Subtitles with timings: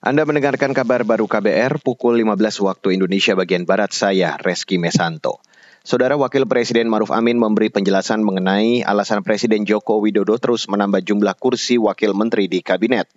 [0.00, 5.44] Anda mendengarkan kabar baru KBR pukul 15 waktu Indonesia bagian Barat saya, Reski Mesanto.
[5.84, 11.36] Saudara Wakil Presiden Maruf Amin memberi penjelasan mengenai alasan Presiden Joko Widodo terus menambah jumlah
[11.36, 13.12] kursi wakil menteri di kabinet.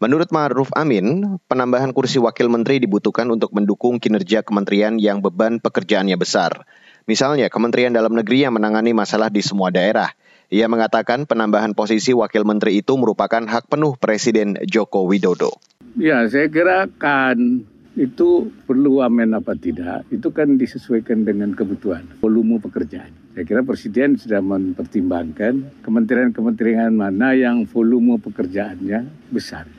[0.00, 6.16] Menurut Maruf Amin, penambahan kursi wakil menteri dibutuhkan untuk mendukung kinerja kementerian yang beban pekerjaannya
[6.16, 6.64] besar.
[7.04, 10.08] Misalnya, Kementerian Dalam Negeri yang menangani masalah di semua daerah.
[10.48, 15.73] Ia mengatakan penambahan posisi wakil menteri itu merupakan hak penuh Presiden Joko Widodo.
[15.94, 17.62] Ya, saya kira kan
[17.94, 23.14] itu perlu amen apa tidak, itu kan disesuaikan dengan kebutuhan, volume pekerjaan.
[23.38, 29.70] Saya kira Presiden sudah mempertimbangkan kementerian-kementerian mana yang volume pekerjaannya besar.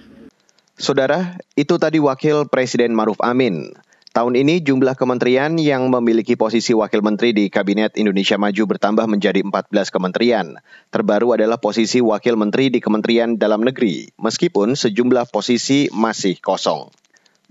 [0.79, 3.75] Saudara, itu tadi Wakil Presiden Maruf Amin.
[4.15, 9.43] Tahun ini jumlah kementerian yang memiliki posisi wakil menteri di Kabinet Indonesia Maju bertambah menjadi
[9.43, 10.55] 14 kementerian.
[10.87, 16.95] Terbaru adalah posisi wakil menteri di Kementerian Dalam Negeri, meskipun sejumlah posisi masih kosong.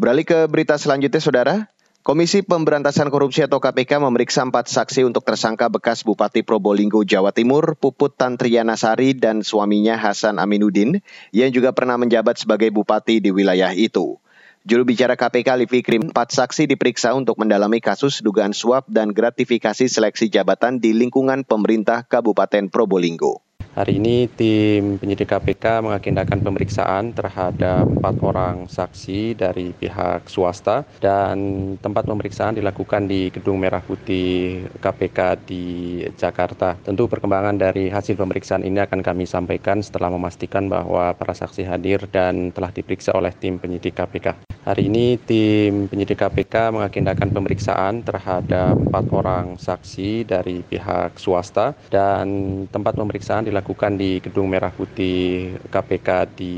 [0.00, 1.56] Beralih ke berita selanjutnya, Saudara.
[2.00, 7.76] Komisi Pemberantasan Korupsi atau KPK memeriksa empat saksi untuk tersangka bekas Bupati Probolinggo, Jawa Timur,
[7.76, 13.76] Puput Tantriana Sari dan suaminya Hasan Aminuddin, yang juga pernah menjabat sebagai bupati di wilayah
[13.76, 14.16] itu.
[14.64, 19.84] Juru bicara KPK Livi Krim, empat saksi diperiksa untuk mendalami kasus dugaan suap dan gratifikasi
[19.84, 23.44] seleksi jabatan di lingkungan pemerintah Kabupaten Probolinggo.
[23.74, 31.36] Hari ini tim penyidik KPK mengagendakan pemeriksaan terhadap empat orang saksi dari pihak swasta dan
[31.82, 35.64] tempat pemeriksaan dilakukan di Gedung Merah Putih KPK di
[36.14, 36.78] Jakarta.
[36.80, 42.06] Tentu perkembangan dari hasil pemeriksaan ini akan kami sampaikan setelah memastikan bahwa para saksi hadir
[42.08, 44.53] dan telah diperiksa oleh tim penyidik KPK.
[44.64, 52.64] Hari ini tim penyidik KPK mengagendakan pemeriksaan terhadap empat orang saksi dari pihak swasta dan
[52.72, 56.54] tempat pemeriksaan dilakukan di Gedung Merah Putih KPK di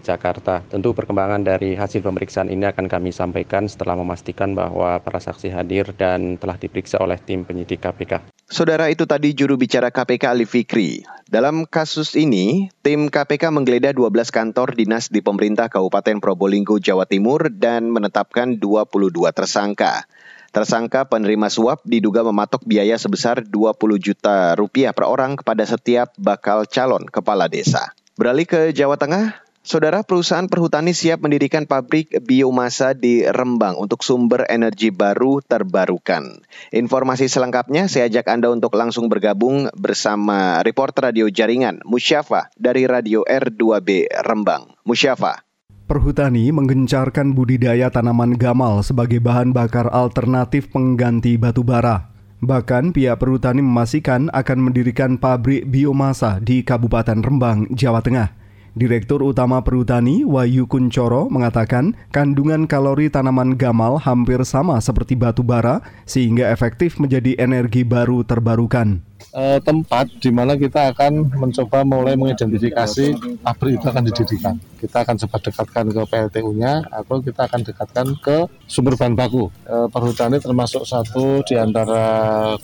[0.00, 0.64] Jakarta.
[0.72, 5.92] Tentu perkembangan dari hasil pemeriksaan ini akan kami sampaikan setelah memastikan bahwa para saksi hadir
[5.92, 8.39] dan telah diperiksa oleh tim penyidik KPK.
[8.50, 11.06] Saudara itu tadi juru bicara KPK Ali Fikri.
[11.30, 17.46] Dalam kasus ini, tim KPK menggeledah 12 kantor dinas di pemerintah Kabupaten Probolinggo, Jawa Timur
[17.46, 20.02] dan menetapkan 22 tersangka.
[20.50, 26.66] Tersangka penerima suap diduga mematok biaya sebesar 20 juta rupiah per orang kepada setiap bakal
[26.66, 27.94] calon kepala desa.
[28.18, 34.48] Beralih ke Jawa Tengah, Saudara perusahaan perhutani siap mendirikan pabrik biomasa di Rembang untuk sumber
[34.48, 36.40] energi baru terbarukan.
[36.72, 43.20] Informasi selengkapnya saya ajak Anda untuk langsung bergabung bersama reporter radio jaringan Musyafa dari Radio
[43.28, 44.80] R2B Rembang.
[44.88, 45.44] Musyafa.
[45.84, 52.08] Perhutani menggencarkan budidaya tanaman gamal sebagai bahan bakar alternatif pengganti batu bara.
[52.40, 58.39] Bahkan pihak perhutani memastikan akan mendirikan pabrik biomasa di Kabupaten Rembang, Jawa Tengah.
[58.70, 65.82] Direktur Utama Perhutani Wahyu Kuncoro mengatakan kandungan kalori tanaman gamal hampir sama seperti batu bara
[66.06, 69.09] sehingga efektif menjadi energi baru terbarukan.
[69.30, 74.54] E, tempat di mana kita akan mencoba mulai mengidentifikasi pabrik itu akan didirikan.
[74.80, 78.36] Kita akan coba dekatkan ke PLTU-nya atau kita akan dekatkan ke
[78.66, 79.52] sumber bahan baku.
[79.68, 82.02] E, perhutani termasuk satu di antara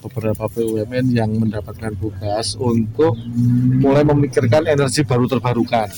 [0.01, 3.15] beberapa BUMN yang mendapatkan tugas untuk
[3.83, 5.89] mulai memikirkan energi baru terbarukan.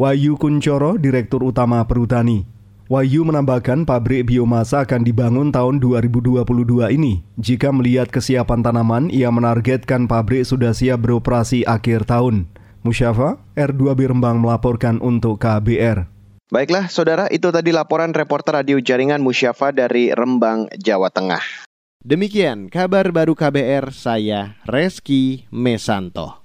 [0.00, 2.59] Wahyu Kuncoro, Direktur Utama Perhutani.
[2.90, 6.42] Wahyu menambahkan pabrik biomasa akan dibangun tahun 2022
[6.90, 7.22] ini.
[7.38, 12.50] Jika melihat kesiapan tanaman, ia menargetkan pabrik sudah siap beroperasi akhir tahun.
[12.82, 16.10] Musyafa, R2B Rembang melaporkan untuk KBR.
[16.50, 21.70] Baiklah, saudara, itu tadi laporan reporter radio jaringan Musyafa dari Rembang, Jawa Tengah.
[22.02, 26.39] Demikian kabar baru KBR, saya Reski Mesanto.